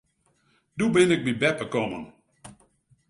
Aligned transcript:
Doe 0.77 0.89
bin 0.95 1.13
ik 1.15 1.21
by 1.25 1.33
beppe 1.41 1.65
kommen. 1.73 2.03